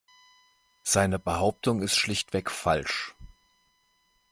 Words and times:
Seine 0.81 1.19
Behauptung 1.19 1.83
ist 1.83 1.95
schlichtweg 1.95 2.49
falsch. 2.49 3.13